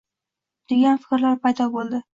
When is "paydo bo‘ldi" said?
1.47-2.07